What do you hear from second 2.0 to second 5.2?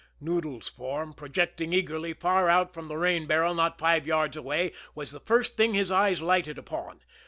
far out from the rain barrel not five yards away, was the